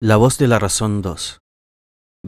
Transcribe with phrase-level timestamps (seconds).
[0.00, 1.40] La voz de la razón 2.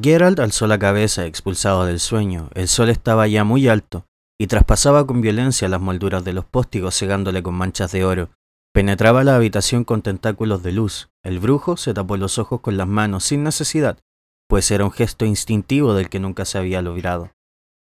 [0.02, 2.50] Geralt alzó la cabeza expulsado del sueño.
[2.56, 4.06] El sol estaba ya muy alto
[4.40, 8.30] y traspasaba con violencia las molduras de los póstigos cegándole con manchas de oro.
[8.74, 11.10] Penetraba la habitación con tentáculos de luz.
[11.22, 14.00] El brujo se tapó los ojos con las manos sin necesidad,
[14.48, 17.30] pues era un gesto instintivo del que nunca se había logrado.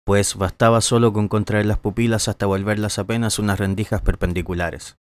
[0.06, 4.96] Pues bastaba solo con contraer las pupilas hasta volverlas apenas unas rendijas perpendiculares.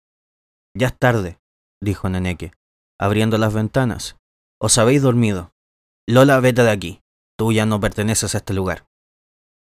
[0.73, 1.41] Ya es tarde,
[1.81, 2.53] dijo Neneque,
[2.97, 4.15] abriendo las ventanas.
[4.63, 5.55] Os habéis dormido.
[6.07, 7.01] Lola, vete de aquí.
[7.35, 8.85] Tú ya no perteneces a este lugar.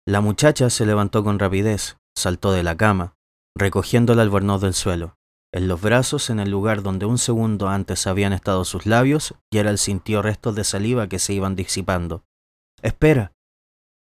[0.05, 3.15] La muchacha se levantó con rapidez, saltó de la cama,
[3.57, 5.15] recogiendo el albornoz del suelo.
[5.55, 9.79] En los brazos, en el lugar donde un segundo antes habían estado sus labios, Gerald
[9.79, 12.25] sintió restos de saliva que se iban disipando.
[12.83, 13.33] Espera,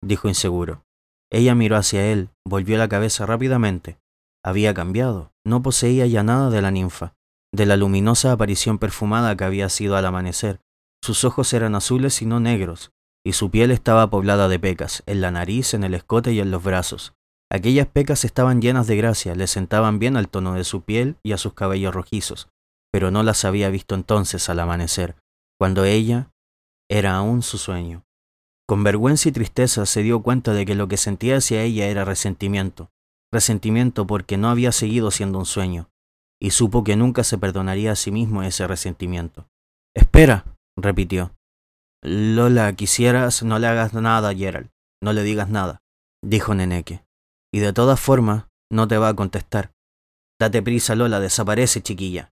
[0.03, 0.83] dijo inseguro.
[1.31, 3.99] Ella miró hacia él, volvió la cabeza rápidamente.
[4.43, 7.13] Había cambiado, no poseía ya nada de la ninfa,
[7.53, 10.59] de la luminosa aparición perfumada que había sido al amanecer,
[11.03, 12.91] sus ojos eran azules y no negros,
[13.25, 16.51] y su piel estaba poblada de pecas, en la nariz, en el escote y en
[16.51, 17.13] los brazos.
[17.49, 21.31] Aquellas pecas estaban llenas de gracia, le sentaban bien al tono de su piel y
[21.31, 22.49] a sus cabellos rojizos,
[22.91, 25.15] pero no las había visto entonces al amanecer,
[25.57, 26.31] cuando ella
[26.89, 28.03] era aún su sueño.
[28.67, 32.03] Con vergüenza y tristeza se dio cuenta de que lo que sentía hacia ella era
[32.03, 32.91] resentimiento,
[33.31, 35.89] resentimiento porque no había seguido siendo un sueño,
[36.41, 39.47] y supo que nunca se perdonaría a sí mismo ese resentimiento.
[39.95, 41.35] Espera, repitió.
[42.03, 44.69] Lola, quisieras, no le hagas nada a Gerald,
[45.01, 45.81] no le digas nada,
[46.23, 47.03] dijo Neneque.
[47.53, 49.71] Y de todas formas, no te va a contestar.
[50.39, 52.31] Date prisa, Lola, desaparece, chiquilla.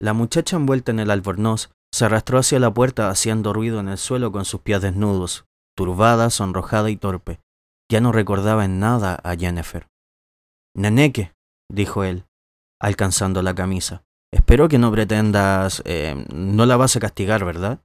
[0.00, 3.98] La muchacha envuelta en el albornoz se arrastró hacia la puerta haciendo ruido en el
[3.98, 5.44] suelo con sus pies desnudos,
[5.76, 7.40] turbada, sonrojada y torpe.
[7.90, 9.88] Ya no recordaba en nada a Jennifer.
[10.76, 11.32] Neneque,
[11.70, 12.24] dijo él,
[12.80, 14.02] alcanzando la camisa.
[14.34, 15.80] Espero que no pretendas...
[15.84, 17.84] Eh, no la vas a castigar, ¿verdad?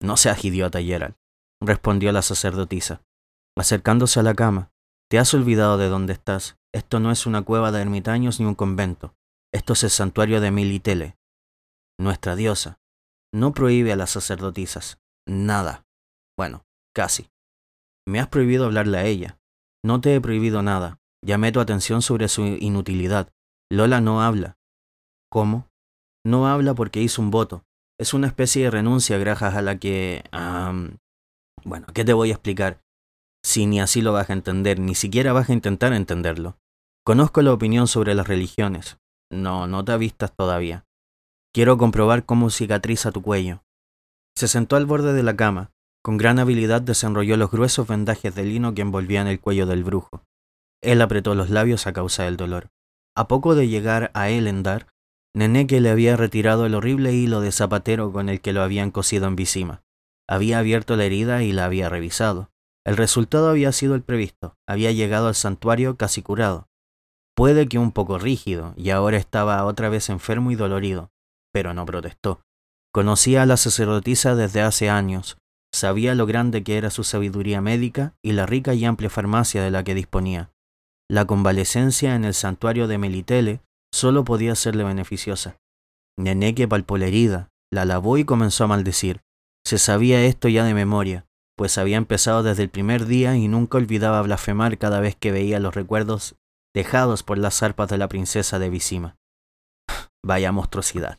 [0.00, 1.16] No seas idiota, Gerald,
[1.60, 3.02] respondió la sacerdotisa,
[3.56, 4.70] acercándose a la cama.
[5.10, 6.56] Te has olvidado de dónde estás.
[6.72, 9.16] Esto no es una cueva de ermitaños ni un convento.
[9.52, 11.18] Esto es el santuario de Militele,
[11.98, 12.78] nuestra diosa.
[13.34, 15.00] No prohíbe a las sacerdotisas.
[15.26, 15.84] Nada.
[16.38, 17.28] Bueno, casi.
[18.06, 19.40] Me has prohibido hablarle a ella.
[19.84, 21.00] No te he prohibido nada.
[21.26, 23.32] Llamé tu atención sobre su inutilidad.
[23.68, 24.58] Lola no habla.
[25.28, 25.67] ¿Cómo?
[26.28, 27.64] No habla porque hizo un voto.
[27.98, 30.24] Es una especie de renuncia gracias a la que...
[31.64, 32.82] bueno, ¿qué te voy a explicar?
[33.42, 36.58] Si ni así lo vas a entender, ni siquiera vas a intentar entenderlo.
[37.02, 38.98] Conozco la opinión sobre las religiones.
[39.32, 40.84] No, no te avistas todavía.
[41.54, 43.62] Quiero comprobar cómo cicatriza tu cuello.
[44.36, 45.70] Se sentó al borde de la cama.
[46.04, 50.22] Con gran habilidad desenrolló los gruesos vendajes de lino que envolvían el cuello del brujo.
[50.82, 52.68] Él apretó los labios a causa del dolor.
[53.16, 54.88] A poco de llegar a Elendar,
[55.38, 59.28] Neneque le había retirado el horrible hilo de zapatero con el que lo habían cosido
[59.28, 59.84] en Visima.
[60.28, 62.50] Había abierto la herida y la había revisado.
[62.84, 64.56] El resultado había sido el previsto.
[64.66, 66.66] Había llegado al santuario casi curado.
[67.36, 71.12] Puede que un poco rígido, y ahora estaba otra vez enfermo y dolorido,
[71.52, 72.40] pero no protestó.
[72.92, 75.38] Conocía a la sacerdotisa desde hace años,
[75.72, 79.70] sabía lo grande que era su sabiduría médica y la rica y amplia farmacia de
[79.70, 80.50] la que disponía.
[81.08, 83.60] La convalecencia en el santuario de Melitele
[83.92, 85.58] solo podía serle beneficiosa.
[86.18, 89.22] Neneque palpó la herida, la lavó y comenzó a maldecir.
[89.64, 91.26] Se sabía esto ya de memoria,
[91.56, 95.60] pues había empezado desde el primer día y nunca olvidaba blasfemar cada vez que veía
[95.60, 96.36] los recuerdos
[96.74, 99.16] dejados por las zarpas de la princesa de Visima.
[100.24, 101.18] Vaya monstruosidad.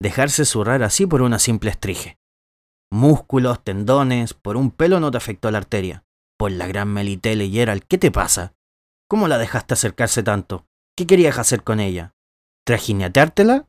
[0.00, 2.18] Dejarse zurrar así por una simple estrige.
[2.92, 6.04] Músculos, tendones, por un pelo no te afectó la arteria.
[6.38, 8.54] Por la gran Melitele Gerald, ¿qué te pasa?
[9.08, 10.66] ¿Cómo la dejaste acercarse tanto?
[10.96, 12.14] ¿Qué querías hacer con ella?
[12.66, 13.68] ¿Trajineteártela?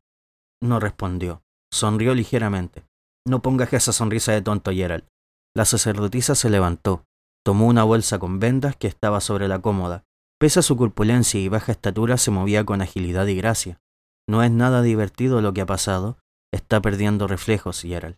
[0.62, 1.44] No respondió.
[1.74, 2.88] Sonrió ligeramente.
[3.28, 5.06] No pongas esa sonrisa de tonto, Gerald.
[5.54, 7.04] La sacerdotisa se levantó.
[7.46, 10.06] Tomó una bolsa con vendas que estaba sobre la cómoda.
[10.40, 13.82] Pese a su corpulencia y baja estatura, se movía con agilidad y gracia.
[14.30, 16.20] No es nada divertido lo que ha pasado.
[16.54, 18.18] Está perdiendo reflejos, Gerald.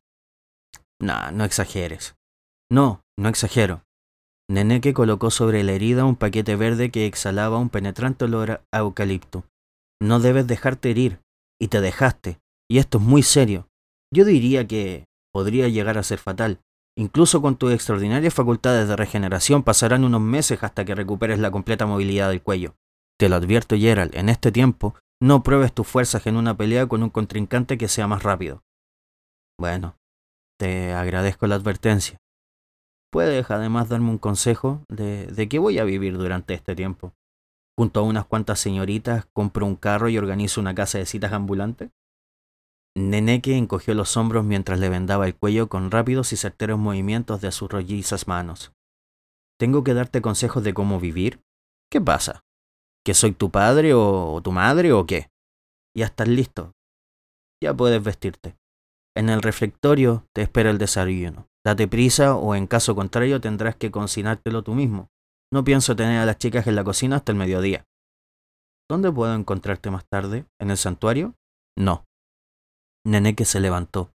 [1.02, 2.16] Nah, no exageres.
[2.70, 3.84] No, no exagero.
[4.49, 9.43] Neneque colocó sobre la herida un paquete verde que exhalaba un penetrante olor a eucalipto.
[10.01, 11.19] No debes dejarte herir,
[11.61, 13.67] y te dejaste, y esto es muy serio.
[14.11, 16.59] Yo diría que podría llegar a ser fatal.
[16.97, 21.85] Incluso con tus extraordinarias facultades de regeneración pasarán unos meses hasta que recuperes la completa
[21.85, 22.75] movilidad del cuello.
[23.19, 27.03] Te lo advierto, Gerald, en este tiempo no pruebes tus fuerzas en una pelea con
[27.03, 28.63] un contrincante que sea más rápido.
[29.59, 29.95] Bueno,
[30.57, 32.17] te agradezco la advertencia.
[33.11, 37.14] Puedes además darme un consejo de, de qué voy a vivir durante este tiempo.
[37.78, 41.91] Junto a unas cuantas señoritas, compro un carro y organizo una casa de citas ambulante.
[42.96, 47.52] Neneque encogió los hombros mientras le vendaba el cuello con rápidos y certeros movimientos de
[47.52, 48.73] sus rollizas manos.
[49.59, 51.41] ¿Tengo que darte consejos de cómo vivir?
[51.91, 52.44] ¿Qué pasa?
[53.05, 55.29] ¿Que soy tu padre o tu madre o qué?
[55.96, 56.73] Ya estás listo.
[57.62, 58.55] Ya puedes vestirte.
[59.16, 61.48] En el reflectorio te espera el desayuno.
[61.66, 65.09] Date prisa o en caso contrario tendrás que cocinártelo tú mismo.
[65.52, 67.85] No pienso tener a las chicas en la cocina hasta el mediodía.
[68.90, 70.46] ¿Dónde puedo encontrarte más tarde?
[70.59, 71.35] ¿En el santuario?
[71.78, 72.06] No.
[73.06, 74.11] Neneque se levantó.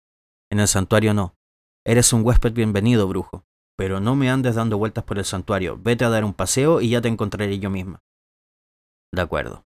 [0.52, 1.36] En el santuario no.
[1.86, 3.44] Eres un huésped bienvenido, brujo.
[3.78, 5.78] Pero no me andes dando vueltas por el santuario.
[5.82, 8.00] Vete a dar un paseo y ya te encontraré yo misma.
[9.14, 9.66] De acuerdo.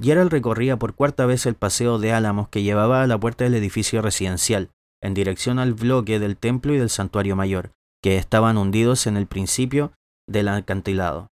[0.00, 3.54] Gerald recorría por cuarta vez el paseo de álamos que llevaba a la puerta del
[3.54, 4.70] edificio residencial,
[5.02, 7.72] en dirección al bloque del templo y del santuario mayor,
[8.02, 9.92] que estaban hundidos en el principio
[10.28, 11.28] del acantilado.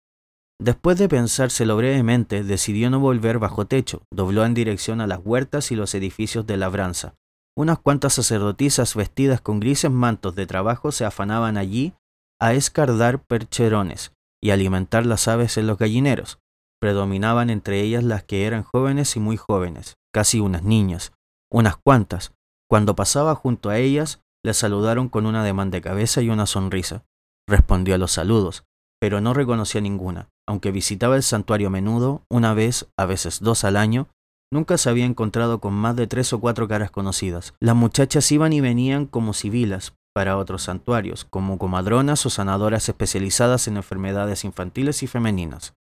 [0.60, 5.70] Después de pensárselo brevemente, decidió no volver bajo techo, dobló en dirección a las huertas
[5.70, 7.14] y los edificios de labranza.
[7.56, 11.94] Unas cuantas sacerdotisas vestidas con grises mantos de trabajo se afanaban allí
[12.40, 14.12] a escardar percherones
[14.42, 16.38] y alimentar las aves en los gallineros.
[16.80, 21.12] Predominaban entre ellas las que eran jóvenes y muy jóvenes, casi unas niñas,
[21.50, 22.32] unas cuantas.
[22.68, 27.04] Cuando pasaba junto a ellas, le saludaron con una demanda de cabeza y una sonrisa.
[27.48, 28.64] Respondió a los saludos,
[29.00, 30.28] pero no reconocía ninguna.
[30.46, 34.08] Aunque visitaba el santuario a menudo, una vez, a veces dos al año,
[34.52, 37.54] nunca se había encontrado con más de tres o cuatro caras conocidas.
[37.60, 43.68] Las muchachas iban y venían como sibilas para otros santuarios, como comadronas o sanadoras especializadas
[43.68, 45.74] en enfermedades infantiles y femeninas,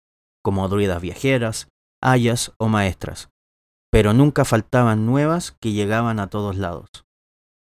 [0.43, 1.69] como druidas viajeras,
[2.01, 3.29] ayas o maestras.
[3.91, 7.05] Pero nunca faltaban nuevas que llegaban a todos lados,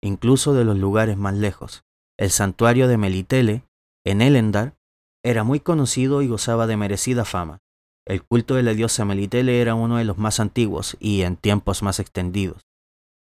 [0.02, 1.84] incluso de los lugares más lejos.
[2.18, 3.64] El santuario de Melitele,
[4.04, 4.76] en Elendar,
[5.24, 7.58] era muy conocido y gozaba de merecida fama.
[8.06, 11.82] El culto de la diosa Melitele era uno de los más antiguos y en tiempos
[11.82, 12.62] más extendidos.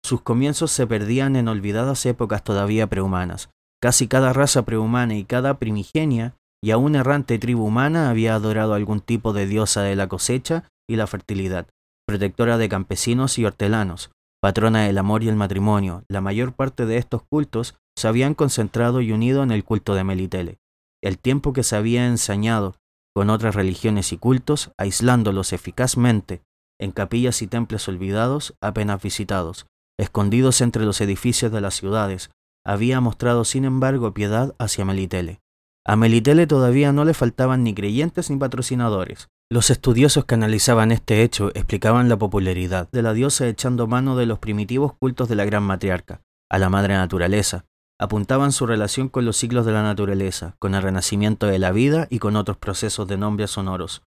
[0.04, 3.50] Sus comienzos se perdían en olvidadas épocas todavía prehumanas.
[3.80, 9.00] Casi cada raza prehumana y cada primigenia y aún errante tribu humana había adorado algún
[9.00, 11.66] tipo de diosa de la cosecha y la fertilidad,
[12.12, 14.10] protectora de campesinos y hortelanos,
[14.40, 16.04] patrona del amor y el matrimonio.
[16.08, 20.04] La mayor parte de estos cultos se habían concentrado y unido en el culto de
[20.04, 20.58] Melitele
[21.02, 22.76] el tiempo que se había ensañado
[23.14, 26.42] con otras religiones y cultos, aislándolos eficazmente
[26.80, 29.66] en capillas y templos olvidados, apenas visitados,
[29.98, 32.30] escondidos entre los edificios de las ciudades,
[32.64, 35.40] había mostrado sin embargo piedad hacia Melitele.
[35.84, 39.28] A Melitele todavía no le faltaban ni creyentes ni patrocinadores.
[39.52, 44.24] Los estudiosos que analizaban este hecho explicaban la popularidad de la diosa echando mano de
[44.24, 47.66] los primitivos cultos de la gran matriarca, a la madre naturaleza,
[48.00, 52.06] apuntaban su relación con los ciclos de la naturaleza, con el renacimiento de la vida
[52.08, 54.04] y con otros procesos de nombres sonoros.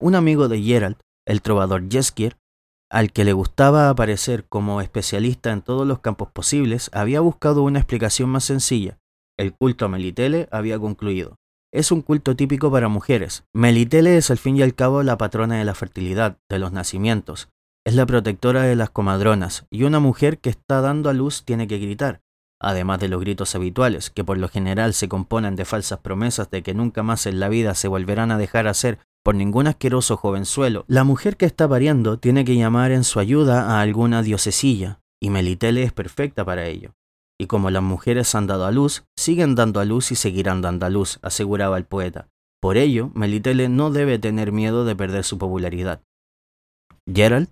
[0.00, 2.36] Un amigo de Gerald, el trovador Jeskier,
[2.88, 7.80] al que le gustaba aparecer como especialista en todos los campos posibles, había buscado una
[7.80, 9.00] explicación más sencilla.
[9.36, 11.34] El culto a Melitele había concluido.
[11.74, 13.44] Es un culto típico para mujeres.
[13.52, 17.48] Melitele es al fin y al cabo la patrona de la fertilidad, de los nacimientos.
[17.84, 21.66] Es la protectora de las comadronas, y una mujer que está dando a luz tiene
[21.66, 22.22] que gritar
[22.64, 26.62] además de los gritos habituales, que por lo general se componen de falsas promesas de
[26.62, 30.84] que nunca más en la vida se volverán a dejar hacer por ningún asqueroso jovenzuelo,
[30.86, 35.30] la mujer que está pariendo tiene que llamar en su ayuda a alguna diosesilla, y
[35.30, 36.94] Melitele es perfecta para ello.
[37.40, 40.86] Y como las mujeres han dado a luz, siguen dando a luz y seguirán dando
[40.86, 42.28] a luz, aseguraba el poeta.
[42.60, 46.02] Por ello, Melitele no debe tener miedo de perder su popularidad.
[47.12, 47.50] Gerald,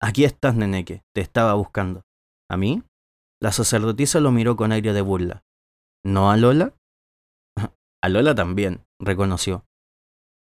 [0.00, 2.02] aquí estás, Neneque, te estaba buscando.
[2.50, 2.82] ¿A mí?
[3.42, 5.42] La sacerdotisa lo miró con aire de burla.
[6.04, 6.74] ¿No a Lola?
[8.02, 9.64] a Lola también, reconoció.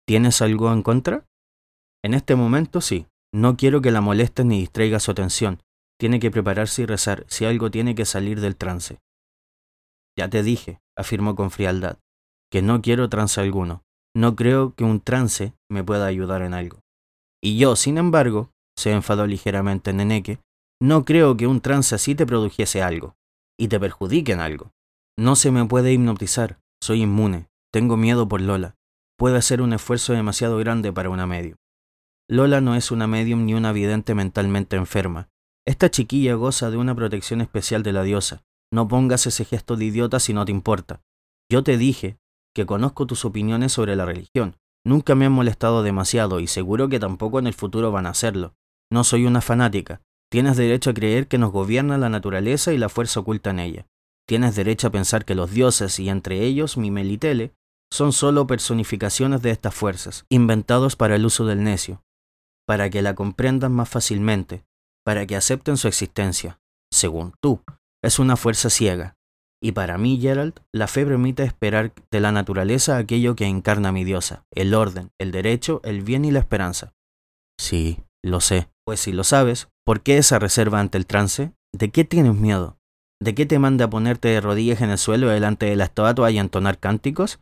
[0.07, 1.25] ¿Tienes algo en contra?
[2.03, 3.07] En este momento sí.
[3.33, 5.61] No quiero que la molestes ni distraiga su atención.
[5.99, 8.99] Tiene que prepararse y rezar si algo tiene que salir del trance.
[10.17, 11.99] Ya te dije, afirmó con frialdad,
[12.49, 13.83] que no quiero trance alguno.
[14.15, 16.81] No creo que un trance me pueda ayudar en algo.
[17.41, 20.39] Y yo, sin embargo, se enfadó ligeramente Neneque,
[20.81, 23.15] no creo que un trance así te produjese algo,
[23.57, 24.71] y te perjudique en algo.
[25.17, 28.75] No se me puede hipnotizar, soy inmune, tengo miedo por Lola.
[29.17, 31.57] Puede ser un esfuerzo demasiado grande para una medium.
[32.29, 35.28] Lola no es una medium ni una vidente mentalmente enferma.
[35.69, 38.41] Esta chiquilla goza de una protección especial de la diosa.
[38.73, 41.03] No pongas ese gesto de idiota si no te importa.
[41.47, 42.17] Yo te dije
[42.55, 44.57] que conozco tus opiniones sobre la religión.
[44.83, 48.55] Nunca me han molestado demasiado y seguro que tampoco en el futuro van a hacerlo.
[48.91, 52.89] No soy una fanática, Tienes derecho a creer que nos gobierna la naturaleza y la
[52.89, 53.87] fuerza oculta en ella.
[54.27, 57.53] Tienes derecho a pensar que los dioses, y entre ellos mi Melitele,
[57.91, 62.03] son solo personificaciones de estas fuerzas, inventados para el uso del necio,
[62.67, 64.63] para que la comprendan más fácilmente.
[65.05, 66.59] Para que acepten su existencia.
[66.91, 67.61] Según tú,
[68.03, 69.15] es una fuerza ciega.
[69.61, 74.05] Y para mí, Gerald, la fe permite esperar de la naturaleza aquello que encarna mi
[74.05, 76.93] diosa, el orden, el derecho, el bien y la esperanza.
[77.59, 78.69] Sí, lo sé.
[78.85, 81.53] Pues si lo sabes, ¿por qué esa reserva ante el trance?
[81.73, 82.77] ¿De qué tienes miedo?
[83.21, 86.31] ¿De qué te manda a ponerte de rodillas en el suelo delante de la estatua
[86.31, 87.39] y entonar cánticos?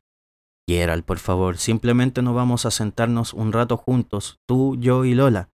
[0.67, 5.49] Gerald, por favor, simplemente nos vamos a sentarnos un rato juntos, tú, yo y Lola,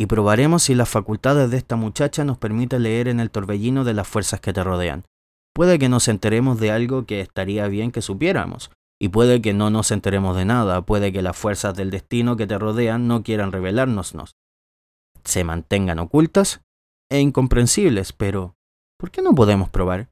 [0.00, 3.92] y probaremos si las facultades de esta muchacha nos permiten leer en el torbellino de
[3.92, 5.04] las fuerzas que te rodean.
[5.54, 9.68] Puede que nos enteremos de algo que estaría bien que supiéramos, y puede que no
[9.68, 13.52] nos enteremos de nada, puede que las fuerzas del destino que te rodean no quieran
[13.52, 14.36] revelárnosnos.
[15.22, 16.62] Se mantengan ocultas
[17.10, 18.54] e incomprensibles, pero
[18.98, 20.08] ¿por qué no podemos probar?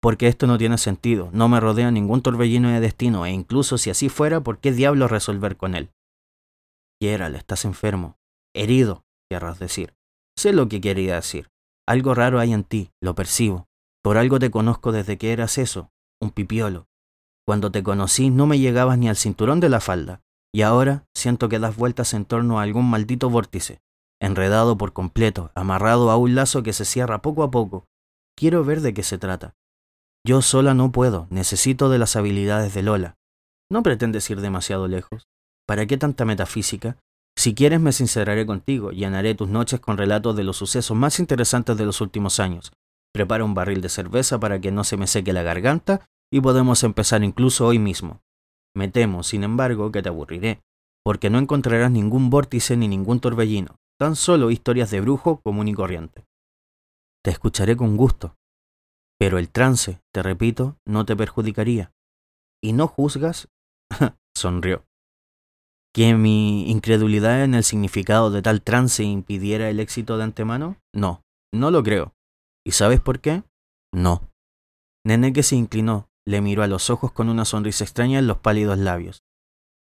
[0.00, 3.90] Porque esto no tiene sentido, no me rodea ningún torbellino de destino, e incluso si
[3.90, 5.90] así fuera, ¿por qué diablos resolver con él?
[7.02, 8.16] Gerald, estás enfermo,
[8.54, 9.94] herido, querrás decir.
[10.36, 11.48] Sé lo que quería decir.
[11.86, 13.66] Algo raro hay en ti, lo percibo.
[14.02, 16.86] Por algo te conozco desde que eras eso, un pipiolo.
[17.46, 20.22] Cuando te conocí no me llegabas ni al cinturón de la falda,
[20.52, 23.80] y ahora siento que das vueltas en torno a algún maldito vórtice,
[24.20, 27.86] enredado por completo, amarrado a un lazo que se cierra poco a poco,
[28.40, 29.54] Quiero ver de qué se trata.
[30.26, 33.16] Yo sola no puedo, necesito de las habilidades de Lola.
[33.70, 35.28] No pretendes ir demasiado lejos.
[35.66, 36.96] ¿Para qué tanta metafísica?
[37.40, 41.74] Si quieres me sinceraré contigo, llenaré tus noches con relatos de los sucesos más interesantes
[41.78, 42.70] de los últimos años.
[43.14, 46.84] Prepara un barril de cerveza para que no se me seque la garganta y podemos
[46.84, 48.20] empezar incluso hoy mismo.
[48.76, 50.60] Me temo, sin embargo, que te aburriré,
[51.02, 55.72] porque no encontrarás ningún vórtice ni ningún torbellino, tan solo historias de brujo común y
[55.72, 56.26] corriente.
[57.24, 58.36] Te escucharé con gusto,
[59.18, 61.90] pero el trance, te repito, no te perjudicaría.
[62.62, 63.48] ¿Y no juzgas?
[64.36, 64.84] sonrió.
[65.92, 70.76] ¿Que mi incredulidad en el significado de tal trance impidiera el éxito de antemano?
[70.94, 72.14] No, no lo creo.
[72.64, 73.42] ¿Y sabes por qué?
[73.92, 74.22] No.
[75.04, 78.38] Nene que se inclinó, le miró a los ojos con una sonrisa extraña en los
[78.38, 79.24] pálidos labios.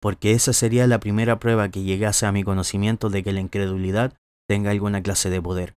[0.01, 4.17] Porque esa sería la primera prueba que llegase a mi conocimiento de que la incredulidad
[4.47, 5.75] tenga alguna clase de poder.